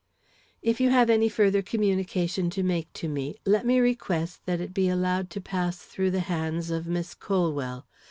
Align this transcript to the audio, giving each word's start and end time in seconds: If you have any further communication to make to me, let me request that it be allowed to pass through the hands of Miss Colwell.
If 0.63 0.81
you 0.81 0.89
have 0.89 1.11
any 1.11 1.29
further 1.29 1.61
communication 1.61 2.49
to 2.57 2.63
make 2.63 2.91
to 2.93 3.07
me, 3.07 3.35
let 3.45 3.67
me 3.67 3.77
request 3.77 4.47
that 4.47 4.59
it 4.59 4.73
be 4.73 4.89
allowed 4.89 5.29
to 5.29 5.39
pass 5.41 5.77
through 5.77 6.09
the 6.09 6.21
hands 6.21 6.71
of 6.71 6.87
Miss 6.87 7.13
Colwell. 7.13 7.85